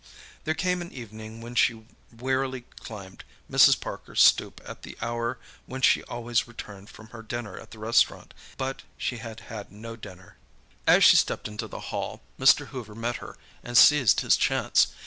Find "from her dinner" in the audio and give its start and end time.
6.89-7.55